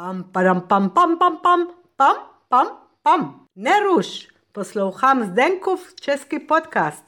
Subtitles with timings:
[0.00, 2.16] Pam, padam, pam, pam, pam, pam, pam,
[2.48, 2.66] pam,
[3.02, 3.44] pam.
[3.56, 7.04] Neruš, poslouchám Zdenkův český podcast.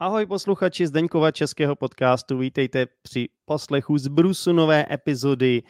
[0.00, 5.62] Ahoj posluchači Zdeňkova českého podcastu, vítejte při poslechu z Brusu nové epizody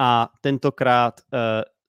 [0.00, 1.38] a tentokrát uh,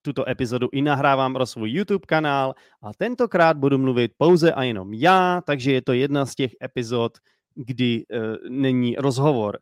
[0.03, 4.93] tuto epizodu i nahrávám pro svůj YouTube kanál a tentokrát budu mluvit pouze a jenom
[4.93, 7.17] já, takže je to jedna z těch epizod,
[7.55, 9.59] kdy uh, není rozhovor.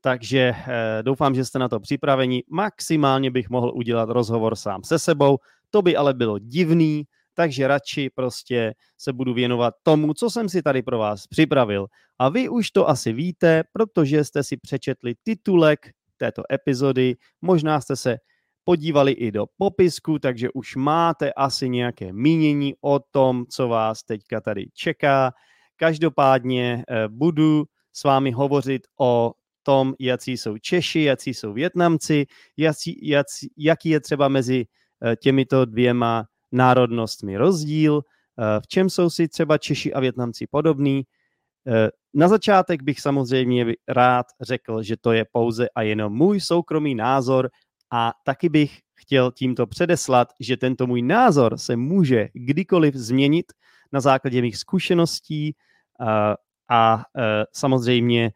[0.00, 0.64] Takže uh,
[1.02, 2.42] doufám, že jste na to připraveni.
[2.50, 5.38] Maximálně bych mohl udělat rozhovor sám se sebou,
[5.70, 10.62] to by ale bylo divný, takže radši prostě se budu věnovat tomu, co jsem si
[10.62, 11.86] tady pro vás připravil.
[12.18, 17.96] A vy už to asi víte, protože jste si přečetli titulek této epizody, možná jste
[17.96, 18.16] se
[18.66, 24.40] podívali i do popisku, takže už máte asi nějaké mínění o tom, co vás teďka
[24.40, 25.32] tady čeká.
[25.76, 33.08] Každopádně eh, budu s vámi hovořit o tom, jaký jsou Češi, jaký jsou Větnamci, jaký,
[33.08, 34.64] jaký, jaký je třeba mezi
[35.04, 41.02] eh, těmito dvěma národnostmi rozdíl, eh, v čem jsou si třeba Češi a Větnamci podobní.
[42.14, 47.50] Na začátek bych samozřejmě rád řekl, že to je pouze a jenom můj soukromý názor
[47.90, 53.52] a taky bych chtěl tímto předeslat, že tento můj názor se může kdykoliv změnit
[53.92, 55.54] na základě mých zkušeností
[56.00, 56.34] a,
[56.70, 57.04] a
[57.52, 58.32] samozřejmě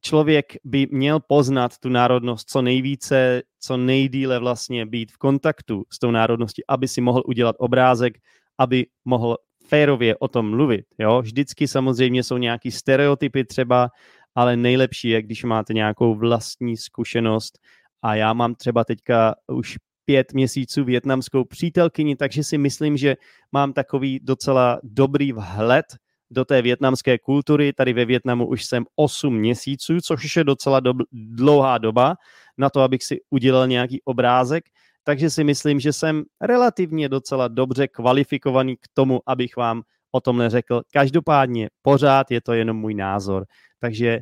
[0.00, 5.98] člověk by měl poznat tu národnost co nejvíce, co nejdíle vlastně být v kontaktu s
[5.98, 8.18] tou národností, aby si mohl udělat obrázek,
[8.58, 10.86] aby mohl férově o tom mluvit.
[10.98, 11.22] Jo?
[11.22, 13.90] Vždycky samozřejmě jsou nějaký stereotypy třeba,
[14.34, 17.58] ale nejlepší je, když máte nějakou vlastní zkušenost,
[18.02, 23.16] a já mám třeba teďka už pět měsíců větnamskou přítelkyni, takže si myslím, že
[23.52, 25.86] mám takový docela dobrý vhled
[26.30, 27.72] do té větnamské kultury.
[27.72, 32.16] Tady ve Větnamu už jsem 8 měsíců, což je docela dob- dlouhá doba
[32.58, 34.64] na to, abych si udělal nějaký obrázek.
[35.04, 40.38] Takže si myslím, že jsem relativně docela dobře kvalifikovaný k tomu, abych vám o tom
[40.38, 40.82] neřekl.
[40.92, 43.44] Každopádně pořád je to jenom můj názor.
[43.80, 44.20] Takže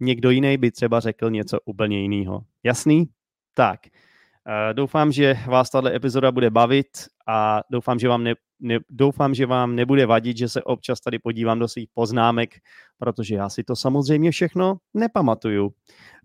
[0.00, 2.40] někdo jiný by třeba řekl něco úplně jiného.
[2.64, 3.08] Jasný?
[3.54, 6.86] Tak, uh, doufám, že vás tato epizoda bude bavit
[7.26, 11.18] a doufám, že vám ne, ne, doufám, že vám nebude vadit, že se občas tady
[11.18, 12.50] podívám do svých poznámek,
[12.98, 15.70] protože já si to samozřejmě všechno nepamatuju.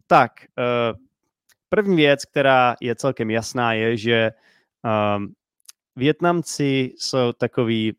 [0.08, 0.98] Tak, uh,
[1.70, 4.32] první věc, která je celkem jasná, je, že
[5.18, 5.34] um,
[5.96, 7.94] Větnamci jsou takový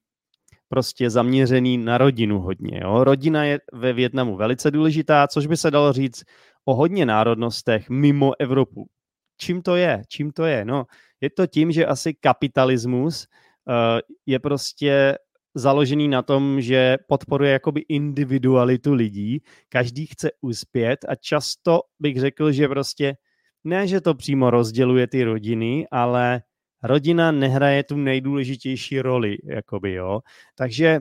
[0.68, 2.80] prostě zaměřený na rodinu hodně.
[2.82, 3.04] Jo?
[3.04, 6.24] Rodina je ve Větnamu velice důležitá, což by se dalo říct
[6.64, 8.86] o hodně národnostech mimo Evropu
[9.36, 10.02] čím to je?
[10.08, 10.64] Čím to je?
[10.64, 10.84] No,
[11.20, 13.26] je to tím, že asi kapitalismus
[13.64, 13.74] uh,
[14.26, 15.18] je prostě
[15.54, 22.52] založený na tom, že podporuje jakoby individualitu lidí, každý chce uspět a často bych řekl,
[22.52, 23.16] že prostě
[23.64, 26.42] ne, že to přímo rozděluje ty rodiny, ale
[26.82, 30.20] rodina nehraje tu nejdůležitější roli, jakoby, jo.
[30.54, 31.00] Takže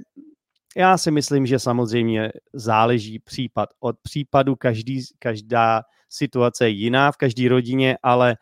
[0.77, 7.17] já si myslím, že samozřejmě záleží případ od případu, každý, každá situace je jiná v
[7.17, 8.37] každé rodině, ale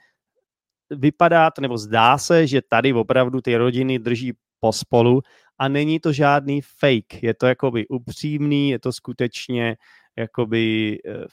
[0.89, 5.21] vypadá to, nebo zdá se, že tady opravdu ty rodiny drží pospolu
[5.57, 9.77] a není to žádný fake, je to jakoby upřímný, je to skutečně
[10.15, 11.25] jakoby eh,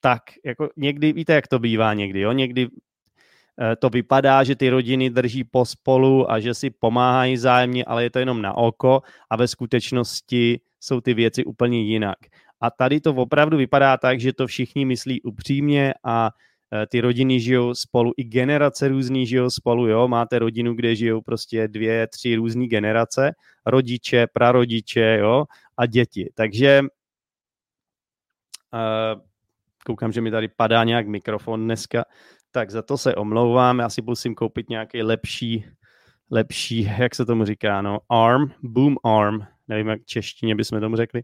[0.00, 2.68] tak, jako někdy, víte, jak to bývá někdy, jo, někdy
[3.60, 8.10] eh, to vypadá, že ty rodiny drží pospolu a že si pomáhají zájemně, ale je
[8.10, 12.18] to jenom na oko a ve skutečnosti jsou ty věci úplně jinak.
[12.60, 16.30] A tady to opravdu vypadá tak, že to všichni myslí upřímně a
[16.72, 21.20] e, ty rodiny žijou spolu, i generace různý žijou spolu, jo, máte rodinu, kde žijou
[21.20, 23.32] prostě dvě, tři různé generace,
[23.66, 25.44] rodiče, prarodiče, jo,
[25.76, 26.30] a děti.
[26.34, 26.80] Takže
[28.72, 29.20] uh,
[29.84, 32.04] koukám, že mi tady padá nějak mikrofon dneska,
[32.50, 35.64] tak za to se omlouvám, já si musím koupit nějaký lepší,
[36.30, 39.38] lepší, jak se tomu říká, no, arm, boom arm,
[39.68, 41.22] nevím, jak češtině bychom tomu řekli,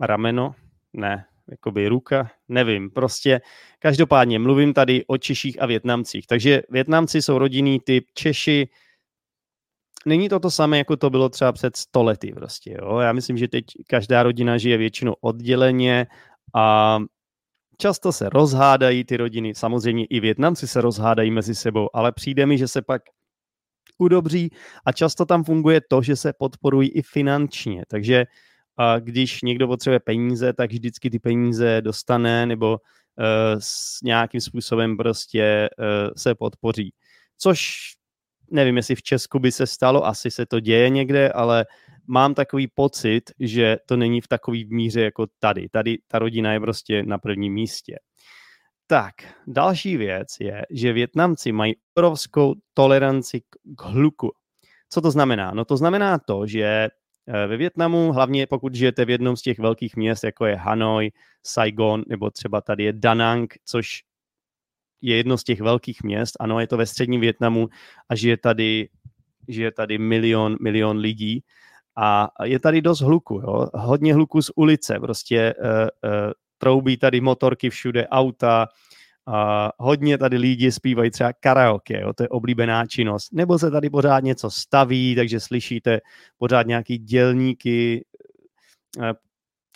[0.00, 0.54] rameno,
[0.92, 3.40] ne, jakoby ruka, nevím, prostě
[3.78, 8.68] každopádně mluvím tady o Češích a Větnamcích, takže Větnamci jsou rodinný typ, Češi,
[10.06, 13.48] není to to samé, jako to bylo třeba před stolety prostě, jo, já myslím, že
[13.48, 16.06] teď každá rodina žije většinou odděleně
[16.54, 16.98] a
[17.78, 22.58] často se rozhádají ty rodiny, samozřejmě i Větnamci se rozhádají mezi sebou, ale přijde mi,
[22.58, 23.02] že se pak
[23.98, 24.50] udobří
[24.84, 28.24] a často tam funguje to, že se podporují i finančně, takže
[28.80, 33.24] a když někdo potřebuje peníze, tak vždycky ty peníze dostane nebo uh,
[33.58, 35.84] s nějakým způsobem prostě uh,
[36.16, 36.92] se podpoří.
[37.38, 37.90] Což
[38.50, 41.66] nevím, jestli v Česku by se stalo, asi se to děje někde, ale
[42.06, 45.68] mám takový pocit, že to není v takový míře jako tady.
[45.68, 47.98] Tady ta rodina je prostě na prvním místě.
[48.86, 49.14] Tak,
[49.46, 53.40] další věc je, že Větnamci mají obrovskou toleranci
[53.76, 54.30] k hluku.
[54.88, 55.50] Co to znamená?
[55.54, 56.88] No to znamená to, že eh,
[57.26, 61.10] ve Větnamu, hlavně pokud žijete v jednom z těch velkých měst, jako je Hanoi,
[61.46, 64.02] Saigon, nebo třeba tady je Danang, což
[65.00, 67.68] je jedno z těch velkých měst, ano, je to ve středním Větnamu
[68.08, 68.88] a žije tady,
[69.48, 71.44] žije tady milion, milion lidí
[71.96, 73.66] a je tady dost hluku, jo?
[73.74, 78.68] hodně hluku z ulice, prostě uh, uh, troubí tady motorky všude, auta,
[79.78, 83.32] hodně tady lidi zpívají třeba karaoke, jo, to je oblíbená činnost.
[83.32, 86.00] Nebo se tady pořád něco staví, takže slyšíte
[86.38, 88.04] pořád nějaký dělníky,
[89.02, 89.12] eh,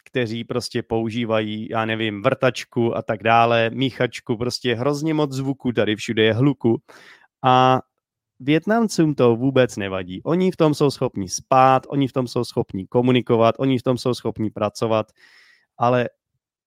[0.05, 5.97] kteří prostě používají, já nevím, vrtačku a tak dále, míchačku, prostě hrozně moc zvuku tady
[5.97, 6.81] všude je hluku.
[7.45, 7.81] A
[8.41, 10.23] Větnamcům to vůbec nevadí.
[10.23, 13.99] Oni v tom jsou schopni spát, oni v tom jsou schopni komunikovat, oni v tom
[13.99, 15.07] jsou schopni pracovat,
[15.79, 16.09] ale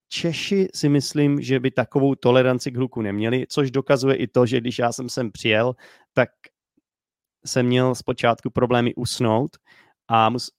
[0.08, 4.60] Češi si myslím, že by takovou toleranci k hluku neměli, což dokazuje i to, že
[4.60, 5.74] když já jsem sem přijel,
[6.12, 6.30] tak
[7.46, 9.56] jsem měl zpočátku problémy usnout
[10.08, 10.50] a mus,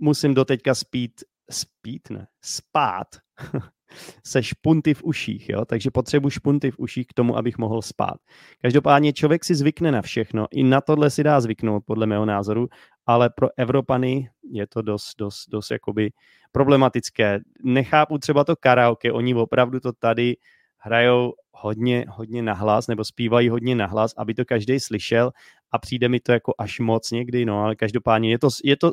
[0.00, 3.06] musím doteďka spít, spít ne, spát
[4.26, 5.64] se špunty v uších, jo?
[5.64, 8.16] takže potřebuji špunty v uších k tomu, abych mohl spát.
[8.62, 12.68] Každopádně člověk si zvykne na všechno, i na tohle si dá zvyknout, podle mého názoru,
[13.06, 16.10] ale pro Evropany je to dost, dost, dost jakoby
[16.52, 17.40] problematické.
[17.64, 20.36] Nechápu třeba to karaoke, oni opravdu to tady
[20.78, 25.30] hrajou hodně, hodně nahlas, nebo zpívají hodně nahlas, aby to každý slyšel.
[25.72, 28.92] A přijde mi to jako až moc někdy, no, ale každopádně je to, je to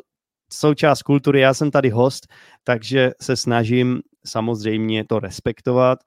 [0.52, 2.26] součást kultury, já jsem tady host,
[2.64, 5.98] takže se snažím samozřejmě to respektovat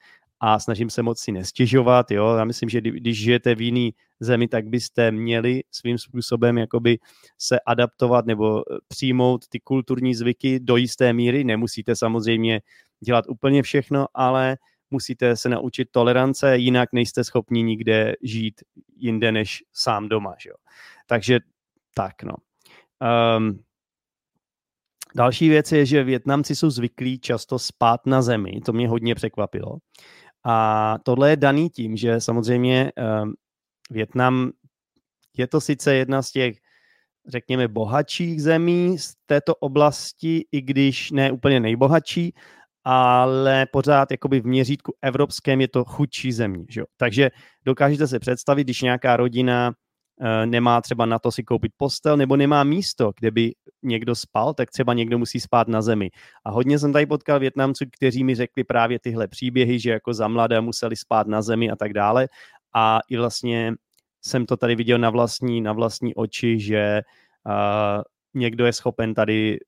[0.44, 4.48] a snažím se moc si nestěžovat, jo, já myslím, že když žijete v jiný zemi,
[4.48, 7.00] tak byste měli svým způsobem jakoby
[7.38, 12.62] se adaptovat nebo eh, přijmout ty kulturní zvyky do jisté míry, nemusíte samozřejmě
[13.00, 14.58] dělat úplně všechno, ale
[14.92, 18.62] musíte se naučit tolerance, jinak nejste schopni nikde žít
[18.96, 20.56] jinde než sám doma, že jo.
[21.08, 21.40] Takže
[21.94, 22.34] tak, no.
[23.38, 23.60] Um,
[25.16, 29.78] Další věc je, že Větnamci jsou zvyklí často spát na zemi, to mě hodně překvapilo.
[30.44, 32.92] A tohle je daný tím, že samozřejmě
[33.24, 33.34] um,
[33.92, 34.52] Větnam
[35.38, 36.58] je to sice jedna z těch,
[37.28, 42.34] řekněme, bohatších zemí z této oblasti, i když ne úplně nejbohatší,
[42.84, 46.66] ale pořád jakoby v měřítku evropském je to chudší země.
[46.70, 46.82] Že?
[46.98, 47.30] Takže
[47.66, 49.74] dokážete si představit, když nějaká rodina
[50.46, 53.54] nemá třeba na to si koupit postel nebo nemá místo, kde by
[53.84, 56.10] někdo spal, tak třeba někdo musí spát na zemi.
[56.46, 60.28] A hodně jsem tady potkal Větnamců, kteří mi řekli právě tyhle příběhy, že jako za
[60.28, 62.28] mladé museli spát na zemi a tak dále.
[62.74, 63.74] A i vlastně
[64.22, 67.02] jsem to tady viděl na vlastní, na vlastní oči, že
[67.46, 68.02] uh,
[68.34, 69.60] někdo je schopen tady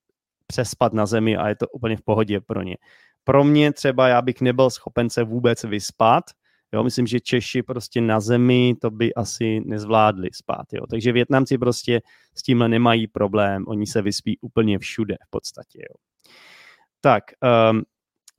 [0.47, 2.77] přespat na zemi a je to úplně v pohodě pro ně.
[3.23, 6.23] Pro mě třeba já bych nebyl schopen se vůbec vyspat,
[6.73, 10.65] Jo, myslím, že Češi prostě na zemi to by asi nezvládli spát.
[10.73, 10.87] Jo.
[10.89, 12.01] Takže Větnamci prostě
[12.35, 15.79] s tímhle nemají problém, oni se vyspí úplně všude v podstatě.
[15.79, 15.95] Jo.
[17.01, 17.23] Tak,
[17.71, 17.81] um,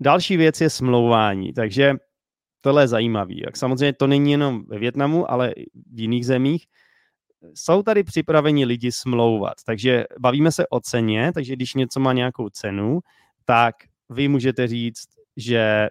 [0.00, 1.94] další věc je smlouvání, takže
[2.60, 3.42] tohle je zajímavý.
[3.46, 5.54] Jak samozřejmě to není jenom ve Větnamu, ale
[5.92, 6.66] v jiných zemích.
[7.54, 12.48] Jsou tady připraveni lidi smlouvat, takže bavíme se o ceně, takže když něco má nějakou
[12.48, 13.00] cenu,
[13.44, 13.74] tak
[14.10, 15.88] vy můžete říct, že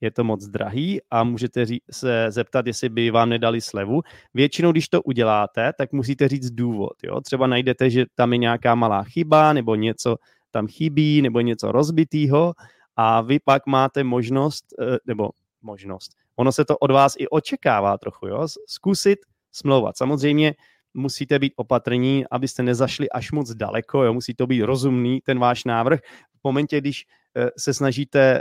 [0.00, 4.02] je to moc drahý a můžete se zeptat, jestli by vám nedali slevu.
[4.34, 6.92] Většinou, když to uděláte, tak musíte říct důvod.
[7.04, 7.20] Jo?
[7.20, 10.16] Třeba najdete, že tam je nějaká malá chyba nebo něco
[10.50, 12.52] tam chybí nebo něco rozbitýho
[12.96, 15.30] a vy pak máte možnost, eh, nebo
[15.62, 18.46] možnost, ono se to od vás i očekává trochu, jo?
[18.66, 19.18] zkusit
[19.52, 19.96] smlouvat.
[19.96, 20.54] Samozřejmě
[20.94, 24.14] musíte být opatrní, abyste nezašli až moc daleko, jo?
[24.14, 26.00] musí to být rozumný, ten váš návrh.
[26.40, 27.04] V momentě, když
[27.36, 28.40] eh, se snažíte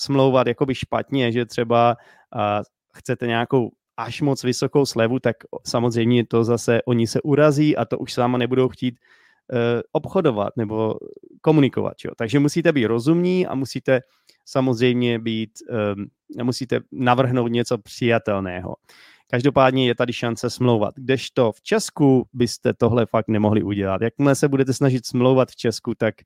[0.00, 1.96] smlouvat jakoby špatně, že třeba
[2.34, 2.40] uh,
[2.94, 7.98] chcete nějakou až moc vysokou slevu, tak samozřejmě to zase oni se urazí a to
[7.98, 8.94] už sama nebudou chtít
[9.52, 9.58] uh,
[9.92, 10.94] obchodovat nebo
[11.40, 11.94] komunikovat.
[12.04, 12.10] Jo?
[12.16, 14.00] Takže musíte být rozumní a musíte
[14.44, 15.50] samozřejmě být,
[15.96, 16.06] um,
[16.44, 18.76] musíte navrhnout něco přijatelného.
[19.30, 20.94] Každopádně je tady šance smlouvat.
[20.96, 24.02] Kdežto v Česku byste tohle fakt nemohli udělat.
[24.02, 26.24] Jakmile se budete snažit smlouvat v Česku, tak uh,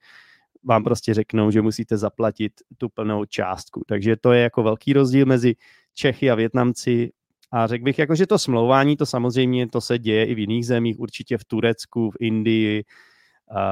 [0.64, 3.82] vám prostě řeknou, že musíte zaplatit tu plnou částku.
[3.86, 5.56] Takže to je jako velký rozdíl mezi
[5.94, 7.12] Čechy a Větnamci.
[7.52, 10.66] A řekl bych, jako, že to smlouvání, to samozřejmě to se děje i v jiných
[10.66, 12.84] zemích, určitě v Turecku, v Indii,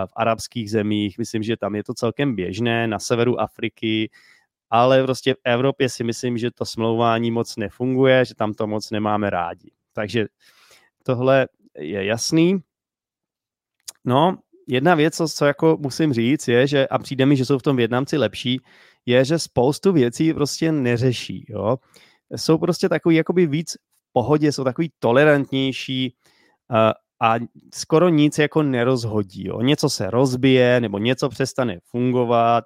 [0.06, 1.18] v arabských zemích.
[1.18, 4.10] Myslím, že tam je to celkem běžné, na severu Afriky,
[4.70, 8.90] ale prostě v Evropě si myslím, že to smlouvání moc nefunguje, že tam to moc
[8.90, 9.70] nemáme rádi.
[9.92, 10.26] Takže
[11.02, 12.62] tohle je jasný.
[14.04, 14.38] No,
[14.68, 17.62] jedna věc, co, co jako musím říct, je, že a přijde mi, že jsou v
[17.62, 18.60] tom Větnamci lepší,
[19.06, 21.76] je, že spoustu věcí prostě neřeší, jo.
[22.36, 26.14] Jsou prostě takový jakoby víc v pohodě, jsou takový tolerantnější
[26.70, 26.76] uh,
[27.22, 27.34] a
[27.74, 29.60] skoro nic jako nerozhodí, jo.
[29.60, 32.64] Něco se rozbije, nebo něco přestane fungovat,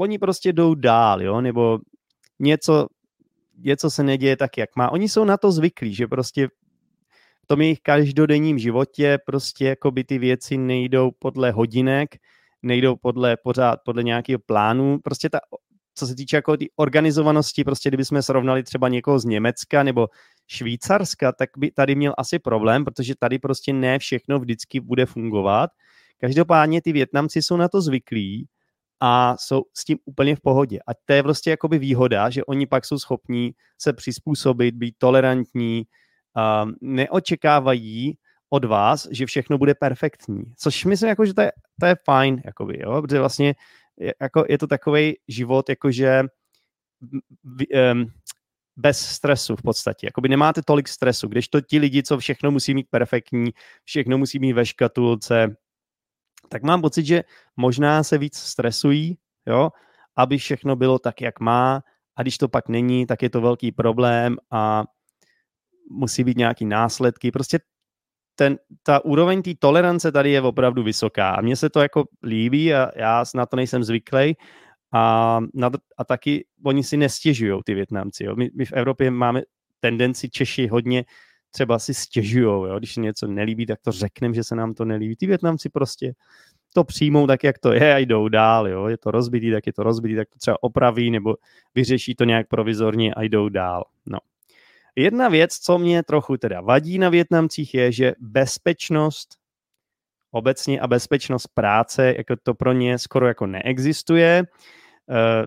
[0.00, 1.78] oni prostě jdou dál, jo, nebo
[2.38, 2.86] něco,
[3.58, 4.92] něco se neděje tak, jak má.
[4.92, 6.48] Oni jsou na to zvyklí, že prostě
[7.48, 12.16] tom jejich každodenním životě prostě jako by ty věci nejdou podle hodinek,
[12.62, 14.98] nejdou podle pořád podle nějakého plánu.
[15.04, 15.40] Prostě ta,
[15.94, 20.08] co se týče jako ty organizovanosti, prostě kdybychom srovnali třeba někoho z Německa nebo
[20.46, 25.70] Švýcarska, tak by tady měl asi problém, protože tady prostě ne všechno vždycky bude fungovat.
[26.20, 28.48] Každopádně ty Větnamci jsou na to zvyklí
[29.00, 30.78] a jsou s tím úplně v pohodě.
[30.86, 35.84] A to je prostě jakoby výhoda, že oni pak jsou schopní se přizpůsobit, být tolerantní,
[36.38, 38.18] uh, neočekávají
[38.50, 40.42] od vás, že všechno bude perfektní.
[40.56, 43.02] Což myslím, jako, že to je, to je fajn, jakoby, jo?
[43.02, 43.54] protože vlastně
[44.20, 46.22] jako, je to takový život, jakože
[47.92, 48.06] um,
[48.76, 50.06] bez stresu v podstatě.
[50.06, 53.50] Jakoby nemáte tolik stresu, když to ti lidi, co všechno musí mít perfektní,
[53.84, 55.56] všechno musí mít ve škatulce,
[56.48, 57.24] tak mám pocit, že
[57.56, 59.70] možná se víc stresují, jo,
[60.16, 61.82] aby všechno bylo tak, jak má
[62.16, 64.84] a když to pak není, tak je to velký problém a
[65.90, 67.30] musí být nějaký následky.
[67.30, 67.58] Prostě
[68.34, 72.74] ten, ta úroveň té tolerance tady je opravdu vysoká a mně se to jako líbí
[72.74, 74.36] a já na to nejsem zvyklý
[74.92, 78.24] a, na, a taky oni si nestěžují ty Větnamci.
[78.24, 78.36] Jo.
[78.36, 79.42] My, my v Evropě máme
[79.80, 81.04] tendenci Češi hodně
[81.50, 82.78] třeba si stěžujou, jo?
[82.78, 85.16] když něco nelíbí, tak to řekneme, že se nám to nelíbí.
[85.16, 86.12] Ty Větnamci prostě
[86.74, 88.68] to přijmou tak, jak to je a jdou dál.
[88.68, 88.86] Jo?
[88.86, 91.34] Je to rozbitý, tak je to rozbitý, tak to třeba opraví nebo
[91.74, 93.84] vyřeší to nějak provizorně a jdou dál.
[94.06, 94.18] No.
[94.98, 99.28] Jedna věc, co mě trochu teda vadí na Větnamcích, je, že bezpečnost
[100.30, 104.42] obecně a bezpečnost práce, jako to pro ně skoro jako neexistuje.
[105.10, 105.46] Eh,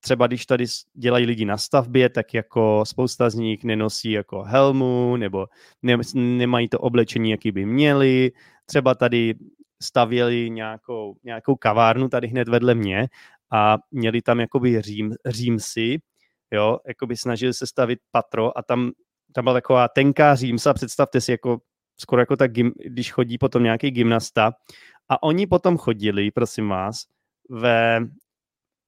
[0.00, 5.16] třeba když tady dělají lidi na stavbě, tak jako spousta z nich nenosí jako helmu
[5.16, 5.46] nebo
[5.82, 8.32] ne, nemají to oblečení, jaký by měli.
[8.66, 9.34] Třeba tady
[9.82, 13.08] stavěli nějakou, nějakou kavárnu tady hned vedle mě
[13.50, 15.98] a měli tam jakoby řím, římsy,
[16.50, 18.90] jo, jakoby snažili se stavit patro a tam,
[19.34, 21.58] tam byla taková tenká římsa, představte si jako
[22.00, 22.52] skoro jako tak,
[22.86, 24.52] když chodí potom nějaký gymnasta
[25.08, 27.04] a oni potom chodili, prosím vás,
[27.50, 28.00] ve,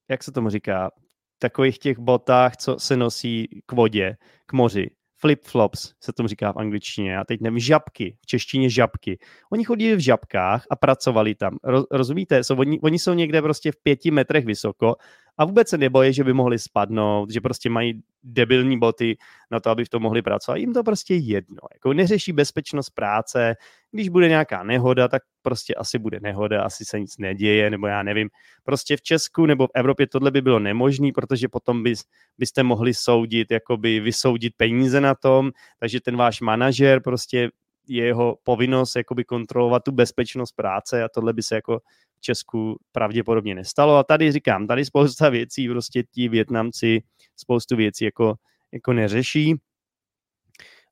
[0.09, 0.91] jak se tomu říká,
[1.39, 4.89] takových těch botách, co se nosí k vodě, k moři.
[5.23, 7.17] Flip-flops se tomu říká v angličtině.
[7.17, 9.19] A teď nevím, žabky, v češtině žabky.
[9.51, 11.57] Oni chodili v žabkách a pracovali tam.
[11.91, 12.43] rozumíte?
[12.43, 14.95] So, oni, oni jsou někde prostě v pěti metrech vysoko
[15.37, 19.17] a vůbec se nebojí, že by mohli spadnout, že prostě mají debilní boty
[19.51, 20.57] na to, aby v tom mohli pracovat.
[20.57, 21.57] Jim to prostě jedno.
[21.73, 23.55] Jako neřeší bezpečnost práce,
[23.91, 28.03] když bude nějaká nehoda, tak prostě asi bude nehoda, asi se nic neděje, nebo já
[28.03, 28.29] nevím.
[28.63, 32.03] Prostě v Česku nebo v Evropě tohle by bylo nemožné, protože potom bys,
[32.37, 37.49] byste mohli soudit, jakoby vysoudit peníze na tom, takže ten váš manažer prostě
[37.87, 41.79] je jeho povinnost jakoby kontrolovat tu bezpečnost práce a tohle by se jako
[42.15, 43.95] v Česku pravděpodobně nestalo.
[43.95, 47.03] A tady říkám, tady spousta věcí prostě ti Větnamci
[47.35, 48.35] spoustu věcí jako,
[48.71, 49.55] jako neřeší.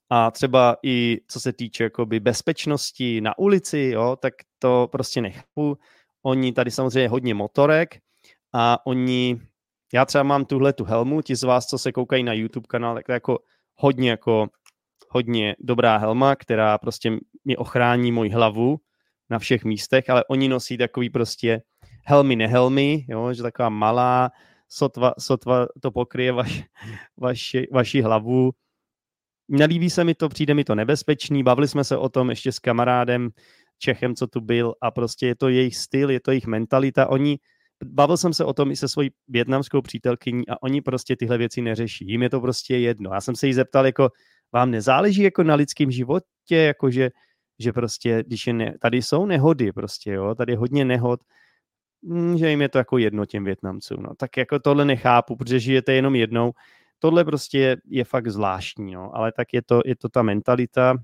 [0.09, 5.77] A třeba i co se týče jakoby bezpečnosti na ulici, jo, tak to prostě nechápu.
[6.23, 7.99] Oni tady samozřejmě hodně motorek
[8.53, 9.41] a oni,
[9.93, 12.95] já třeba mám tuhle tu helmu, ti z vás, co se koukají na YouTube kanál,
[12.95, 13.39] tak to jako
[13.75, 14.47] hodně jako
[15.09, 17.11] hodně dobrá helma, která prostě
[17.45, 18.77] mi ochrání moji hlavu
[19.29, 21.61] na všech místech, ale oni nosí takový prostě
[22.05, 24.31] helmy nehelmy, jo, že taková malá,
[24.69, 26.63] sotva, sotva to pokryje vaš,
[27.17, 28.51] vaši, vaši hlavu.
[29.47, 32.59] Nelíbí se mi to, přijde mi to nebezpečný, bavili jsme se o tom ještě s
[32.59, 33.29] kamarádem
[33.77, 37.07] Čechem, co tu byl a prostě je to jejich styl, je to jejich mentalita.
[37.07, 37.37] Oni,
[37.85, 41.61] bavil jsem se o tom i se svojí větnamskou přítelkyní a oni prostě tyhle věci
[41.61, 42.05] neřeší.
[42.07, 43.13] Jim je to prostě jedno.
[43.13, 44.09] Já jsem se jí zeptal, jako
[44.53, 47.11] vám nezáleží jako na lidském životě, jako že,
[47.73, 51.19] prostě, když je ne, tady jsou nehody prostě, jo, tady je hodně nehod,
[52.05, 54.15] hm, že jim je to jako jedno těm Větnamcům, no.
[54.15, 56.51] Tak jako tohle nechápu, protože žijete jenom jednou,
[56.99, 60.95] tohle prostě je, je fakt zvláštní, no, ale tak je to, je to ta mentalita,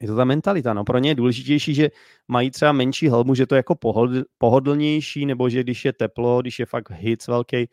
[0.00, 0.84] je to ta mentalita, no.
[0.84, 1.90] Pro ně je důležitější, že
[2.28, 6.40] mají třeba menší helmu, že to je jako pohodl, pohodlnější, nebo že když je teplo,
[6.42, 7.68] když je fakt hit velký,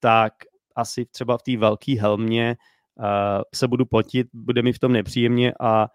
[0.00, 0.32] tak
[0.76, 2.56] asi třeba v té velké helmě
[3.54, 5.88] se budu potit, bude mi v tom nepříjemně a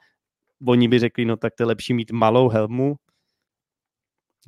[0.68, 2.96] oni by řekli, no tak to je lepší mít malou helmu.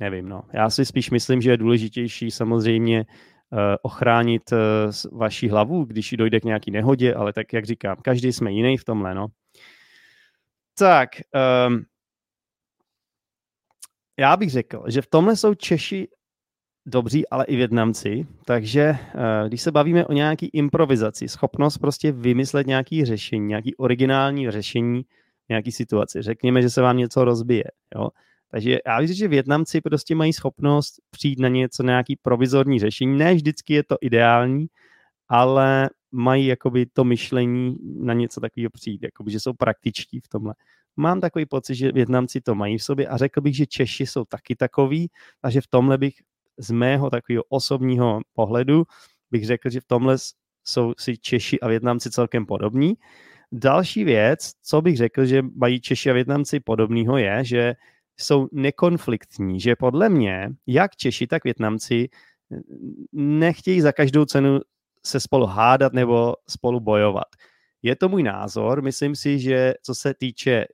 [0.00, 0.42] Nevím, no.
[0.52, 3.04] Já si spíš myslím, že je důležitější samozřejmě
[3.50, 8.32] uh, ochránit uh, vaši hlavu, když dojde k nějaký nehodě, ale tak, jak říkám, každý
[8.32, 9.26] jsme jiný v tomhle, no.
[10.78, 11.08] Tak,
[11.68, 11.84] um,
[14.18, 16.08] já bych řekl, že v tomhle jsou Češi
[16.86, 22.66] dobří, ale i Větnamci, takže eh, když se bavíme o nějaký improvizaci, schopnost prostě vymyslet
[22.66, 25.04] nějaký řešení, nějaký originální řešení
[25.48, 26.22] nějaký situaci.
[26.22, 27.64] Řekněme, že se vám něco rozbije,
[27.94, 28.08] jo.
[28.50, 33.18] Takže já myslím, že Větnamci prostě mají schopnost přijít na něco, nějaký provizorní řešení.
[33.18, 34.66] Ne vždycky je to ideální,
[35.28, 40.54] ale mají jakoby to myšlení na něco takového přijít, jakoby, že jsou praktičtí v tomhle.
[40.96, 44.24] Mám takový pocit, že Větnamci to mají v sobě a řekl bych, že Češi jsou
[44.24, 45.10] taky takový
[45.42, 46.14] a že v tomhle bych
[46.58, 48.84] z mého takového osobního pohledu
[49.30, 50.16] bych řekl, že v tomhle
[50.64, 52.94] jsou si Češi a Větnamci celkem podobní.
[53.52, 57.74] Další věc, co bych řekl, že mají Češi a Větnamci podobného, je, že
[58.16, 62.08] jsou nekonfliktní, že podle mě, jak Češi, tak Větnamci
[63.12, 64.60] nechtějí za každou cenu
[65.06, 67.26] se spolu hádat nebo spolu bojovat.
[67.82, 70.64] Je to můj názor, myslím si, že co se týče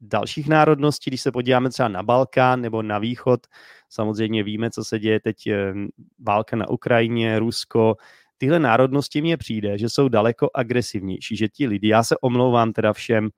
[0.00, 3.40] dalších národností, když se podíváme třeba na Balkán nebo na východ,
[3.88, 5.74] samozřejmě víme, co se děje teď, eh,
[6.18, 7.96] válka na Ukrajině, Rusko,
[8.38, 12.92] tyhle národnosti mně přijde, že jsou daleko agresivnější, že ti lidi, já se omlouvám teda
[12.92, 13.28] všem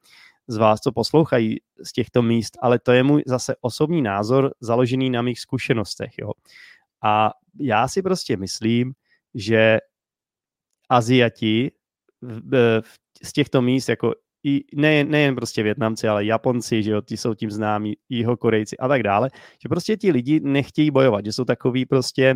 [0.46, 5.10] z vás, co poslouchají z těchto míst, ale to je můj zase osobní názor založený
[5.10, 6.18] na mých zkušenostech.
[6.18, 6.30] Jo.
[7.02, 8.92] A já si prostě myslím,
[9.34, 9.78] že
[10.88, 11.70] Aziati
[13.22, 14.14] z těchto míst, jako
[14.44, 18.88] i nejen, nejen prostě Větnamci, ale Japonci, že jo, ty jsou tím známí, Jihokorejci a
[18.88, 19.30] tak dále,
[19.62, 22.34] že prostě ti lidi nechtějí bojovat, že jsou takový prostě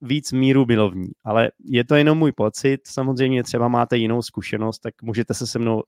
[0.00, 5.02] víc míru milovní, ale je to jenom můj pocit, samozřejmě třeba máte jinou zkušenost, tak
[5.02, 5.82] můžete se se mnou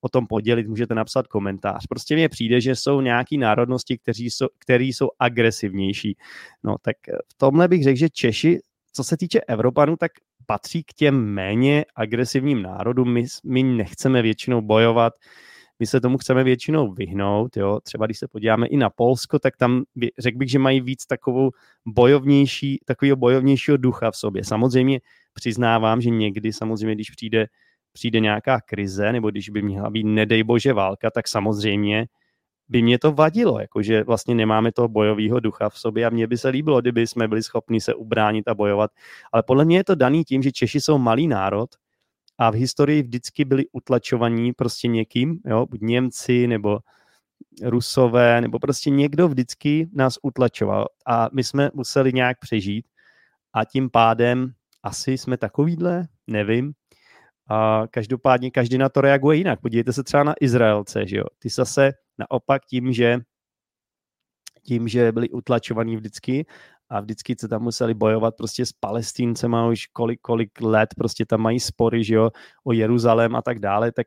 [0.00, 1.86] o tom podělit, můžete napsat komentář.
[1.86, 6.16] Prostě mně přijde, že jsou nějaké národnosti, kteří jsou, který jsou agresivnější.
[6.64, 6.96] No tak
[7.32, 8.58] v tomhle bych řekl, že Češi,
[8.92, 10.12] co se týče Evropanů, tak
[10.46, 13.12] patří k těm méně agresivním národům.
[13.12, 15.12] My, my nechceme většinou bojovat,
[15.78, 17.56] my se tomu chceme většinou vyhnout.
[17.56, 17.80] Jo?
[17.82, 19.82] Třeba když se podíváme i na Polsko, tak tam
[20.18, 21.50] řekl bych, že mají víc takovou
[21.86, 24.44] bojovnější, takového bojovnějšího ducha v sobě.
[24.44, 25.00] Samozřejmě
[25.34, 27.46] přiznávám, že někdy samozřejmě, když přijde,
[27.92, 32.06] přijde nějaká krize, nebo když by měla být, nedej bože, válka, tak samozřejmě
[32.72, 36.38] by mě to vadilo, jakože vlastně nemáme toho bojového ducha v sobě a mně by
[36.38, 38.90] se líbilo, kdyby jsme byli schopni se ubránit a bojovat.
[39.32, 41.70] Ale podle mě je to daný tím, že Češi jsou malý národ
[42.38, 46.78] a v historii vždycky byli utlačovaní prostě někým, jo, buď Němci nebo
[47.62, 52.86] Rusové, nebo prostě někdo vždycky nás utlačoval a my jsme museli nějak přežít
[53.52, 56.72] a tím pádem asi jsme takovýhle, nevím.
[57.48, 59.60] A každopádně každý na to reaguje jinak.
[59.60, 61.24] Podívejte se třeba na Izraelce, že jo.
[61.38, 63.18] Ty zase naopak tím, že
[64.62, 66.46] tím, že byli utlačovaní vždycky
[66.88, 71.40] a vždycky se tam museli bojovat prostě s palestíncema už kolik, kolik let, prostě tam
[71.40, 72.30] mají spory, že jo,
[72.64, 74.06] o Jeruzalém a tak dále, tak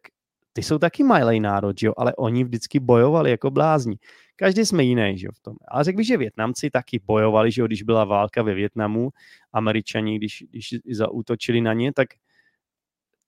[0.54, 3.98] ty jsou taky malý národ, že jo, ale oni vždycky bojovali jako blázni.
[4.36, 5.56] Každý jsme jiný, že jo, v tom.
[5.68, 9.10] Ale řekl bych, že Větnamci taky bojovali, že jo, když byla válka ve Větnamu,
[9.54, 12.08] Američani, když, když zaútočili na ně, tak,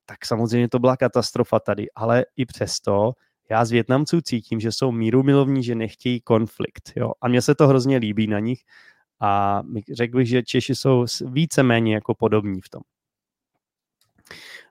[0.06, 3.12] tak samozřejmě to byla katastrofa tady, ale i přesto
[3.50, 6.92] já z Větnamců cítím, že jsou míru milovní, že nechtějí konflikt.
[6.96, 7.12] Jo?
[7.20, 8.60] A mně se to hrozně líbí na nich
[9.20, 12.82] a řekl bych, že Češi jsou víceméně jako podobní v tom.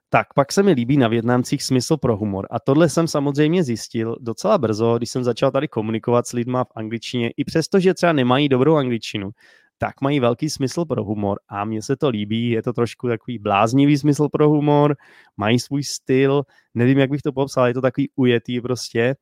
[0.09, 2.47] Tak, pak se mi líbí na Větnamcích smysl pro humor.
[2.51, 6.71] A tohle jsem samozřejmě zjistil docela brzo, když jsem začal tady komunikovat s lidma v
[6.75, 9.29] angličtině, i přesto, že třeba nemají dobrou angličtinu,
[9.77, 13.39] tak mají velký smysl pro humor a mně se to líbí, je to trošku takový
[13.39, 14.95] bláznivý smysl pro humor,
[15.37, 19.15] mají svůj styl, nevím, jak bych to popsal, je to takový ujetý prostě,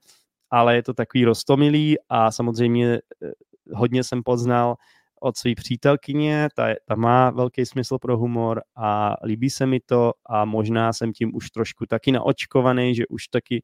[0.50, 3.32] ale je to takový rostomilý a samozřejmě eh,
[3.74, 4.76] hodně jsem poznal
[5.20, 10.14] od své přítelkyně, ta, ta má velký smysl pro humor a líbí se mi to
[10.26, 13.64] a možná jsem tím už trošku taky naočkovaný, že už taky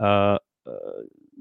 [0.00, 0.36] uh,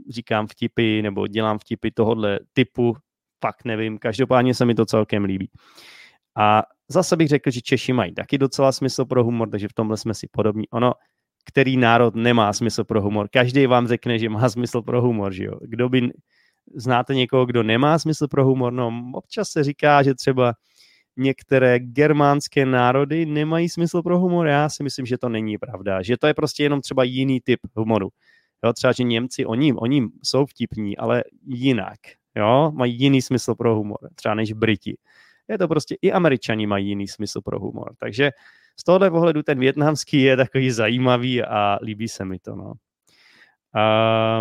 [0.10, 2.96] říkám vtipy nebo dělám vtipy tohohle typu,
[3.42, 5.50] fakt nevím, každopádně se mi to celkem líbí.
[6.38, 9.98] A zase bych řekl, že Češi mají taky docela smysl pro humor, takže v tomhle
[9.98, 10.70] jsme si podobní.
[10.70, 10.94] Ono,
[11.46, 13.28] který národ nemá smysl pro humor.
[13.32, 15.54] Každý vám řekne, že má smysl pro humor, že jo.
[15.62, 16.10] Kdo by,
[16.76, 18.74] znáte někoho, kdo nemá smysl pro humor?
[18.74, 20.54] No, občas se říká, že třeba
[21.18, 24.48] některé germánské národy nemají smysl pro humor.
[24.48, 26.02] Já si myslím, že to není pravda.
[26.02, 28.10] Že to je prostě jenom třeba jiný typ humoru.
[28.66, 32.00] Jo, třeba, že Němci, oni, oni jsou vtipní, ale jinak.
[32.36, 34.98] Jo, mají jiný smysl pro humor, třeba než Briti.
[35.48, 37.96] Je to prostě, i Američani mají jiný smysl pro humor.
[38.00, 38.32] Takže
[38.80, 42.56] z tohohle pohledu ten větnamský je takový zajímavý a líbí se mi to.
[42.56, 42.74] No.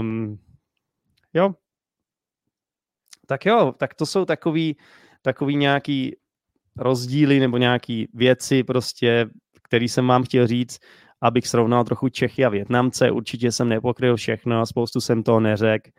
[0.00, 0.38] Um,
[1.35, 1.55] jo.
[3.26, 4.76] Tak jo, tak to jsou takový,
[5.22, 6.16] takový nějaký
[6.76, 9.26] rozdíly nebo nějaký věci prostě,
[9.62, 10.79] který jsem vám chtěl říct,
[11.20, 13.11] abych srovnal trochu Čechy a Větnamce.
[13.11, 15.90] Určitě jsem nepokryl všechno, spoustu jsem toho neřekl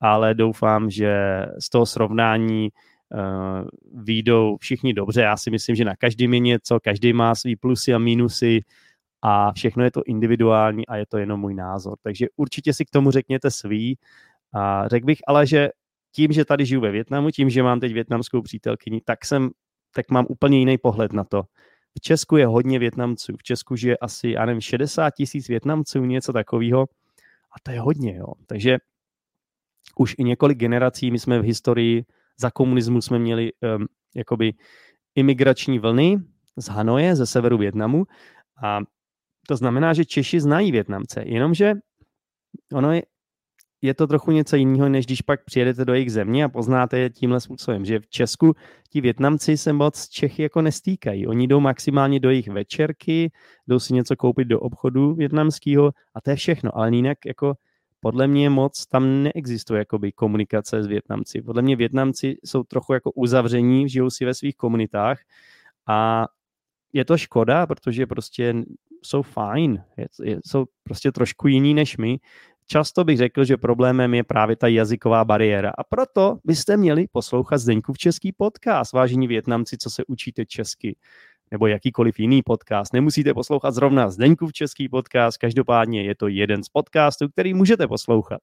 [0.00, 3.68] ale doufám, že z toho srovnání uh,
[4.04, 5.22] výjdou všichni dobře.
[5.22, 8.60] Já si myslím, že na každém je něco, každý má svý plusy a mínusy
[9.22, 11.98] a všechno je to individuální a je to jenom můj názor.
[12.02, 13.98] Takže určitě si k tomu řekněte svý.
[14.54, 15.68] A řekl bych ale, že
[16.12, 19.50] tím, že tady žiju ve Větnamu, tím, že mám teď větnamskou přítelkyni, tak jsem,
[19.94, 21.42] tak mám úplně jiný pohled na to.
[21.98, 23.36] V Česku je hodně Větnamců.
[23.36, 26.82] V Česku žije asi, já nevím, 60 tisíc Větnamců, něco takového.
[27.52, 28.26] A to je hodně, jo.
[28.46, 28.78] Takže
[29.96, 32.04] už i několik generací my jsme v historii
[32.40, 34.52] za komunismu jsme měli um, jakoby
[35.14, 36.18] imigrační vlny
[36.56, 38.04] z Hanoje, ze severu Větnamu
[38.62, 38.80] a
[39.48, 41.74] to znamená, že Češi znají Větnamce, jenomže
[42.72, 43.02] ono je,
[43.82, 47.10] je to trochu něco jiného, než když pak přijedete do jejich země a poznáte je
[47.10, 48.54] tímhle způsobem, že v Česku
[48.90, 51.26] ti Větnamci se moc Čechy jako nestýkají.
[51.26, 53.32] Oni jdou maximálně do jejich večerky,
[53.68, 57.54] jdou si něco koupit do obchodu větnamského a to je všechno, ale jinak jako
[58.00, 61.42] podle mě moc tam neexistuje jakoby komunikace s Větnamci.
[61.42, 65.18] Podle mě Větnamci jsou trochu jako uzavření, žijou si ve svých komunitách
[65.86, 66.26] a
[66.92, 68.54] je to škoda, protože prostě
[69.02, 69.82] jsou fajn,
[70.44, 72.18] jsou prostě trošku jiní než my.
[72.66, 77.58] Často bych řekl, že problémem je právě ta jazyková bariéra a proto byste měli poslouchat
[77.58, 80.96] Zdeňkův český podcast, vážení Větnamci, co se učíte česky
[81.50, 82.92] nebo jakýkoliv jiný podcast.
[82.92, 88.40] Nemusíte poslouchat zrovna Zdeňkův český podcast, každopádně je to jeden z podcastů, který můžete poslouchat.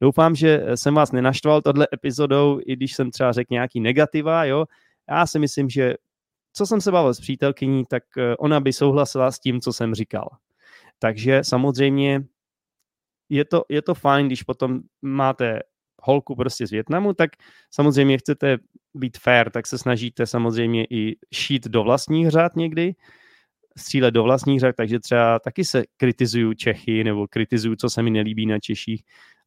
[0.00, 4.64] Doufám, že jsem vás nenaštval tohle epizodou, i když jsem třeba řekl nějaký negativa, jo.
[5.10, 5.94] Já si myslím, že
[6.52, 9.94] co jsem se bavil s přítelkyní, tak eh, ona by souhlasila s tím, co jsem
[9.94, 10.28] říkal.
[10.98, 12.24] Takže samozřejmě
[13.28, 15.60] je to, je to fajn, když potom máte
[16.02, 17.30] holku prostě z Větnamu, tak
[17.70, 18.58] samozřejmě chcete
[18.94, 22.94] být fair, tak se snažíte samozřejmě i šít do vlastních řád někdy,
[23.78, 28.10] střílet do vlastních řád, takže třeba taky se kritizuju Čechy nebo kritizuju, co se mi
[28.10, 29.02] nelíbí na Češích.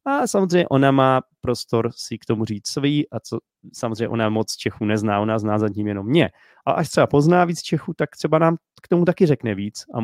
[0.06, 3.38] A samozřejmě ona má prostor si k tomu říct svý a co,
[3.74, 6.30] samozřejmě ona moc Čechů nezná, ona zná zatím jenom mě.
[6.66, 9.98] A až třeba pozná víc Čechů, tak třeba nám k tomu taky řekne víc a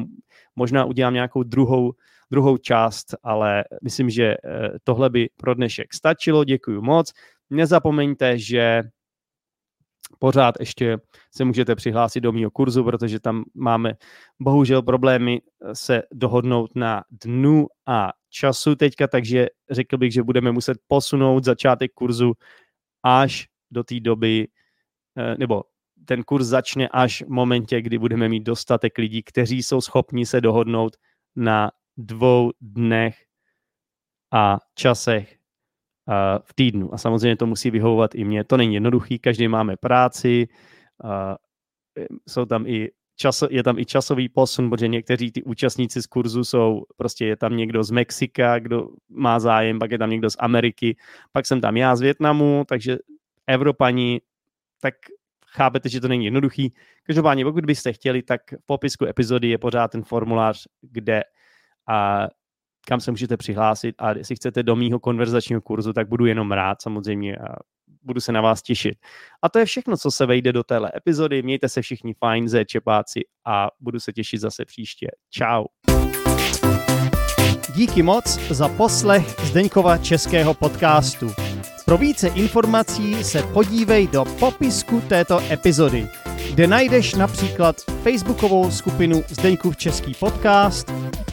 [0.56, 1.92] možná udělám nějakou druhou,
[2.30, 4.38] druhou část, ale myslím, že eh,
[4.84, 6.44] tohle by pro dnešek stačilo.
[6.44, 7.12] Děkuji moc.
[7.50, 8.82] Nezapomeňte, že
[10.18, 10.98] pořád ještě
[11.36, 13.94] se můžete přihlásit do mého kurzu, protože tam máme
[14.40, 20.52] bohužel problémy eh, se dohodnout na dnu a času teďka, takže řekl bych, že budeme
[20.52, 22.32] muset posunout začátek kurzu
[23.02, 24.48] až do té doby,
[25.16, 25.64] eh, nebo
[26.04, 30.40] ten kurz začne až v momentě, kdy budeme mít dostatek lidí, kteří jsou schopni se
[30.40, 30.96] dohodnout
[31.36, 33.16] na dvou dnech
[34.32, 35.38] a časech
[36.44, 36.94] v týdnu.
[36.94, 38.44] A samozřejmě to musí vyhovovat i mně.
[38.44, 40.48] To není jednoduchý, každý máme práci,
[42.28, 46.44] jsou tam i čas, je tam i časový posun, protože někteří ty účastníci z kurzu
[46.44, 50.36] jsou, prostě je tam někdo z Mexika, kdo má zájem, pak je tam někdo z
[50.38, 50.96] Ameriky,
[51.32, 52.98] pak jsem tam já z Větnamu, takže
[53.46, 54.20] Evropani,
[54.80, 54.94] tak
[55.46, 56.74] chápete, že to není jednoduchý.
[57.02, 61.22] Každopádně, pokud byste chtěli, tak v popisku epizody je pořád ten formulář, kde
[61.88, 62.28] a
[62.86, 66.82] kam se můžete přihlásit a jestli chcete do mýho konverzačního kurzu, tak budu jenom rád
[66.82, 67.56] samozřejmě a
[68.02, 68.94] budu se na vás těšit.
[69.42, 71.42] A to je všechno, co se vejde do téhle epizody.
[71.42, 75.06] Mějte se všichni fajn, ze čepáci a budu se těšit zase příště.
[75.30, 75.64] Ciao.
[77.74, 81.30] Díky moc za poslech Zdeňkova českého podcastu.
[81.84, 86.08] Pro více informací se podívej do popisku této epizody,
[86.54, 90.92] kde najdeš například facebookovou skupinu Zdeňkův český podcast,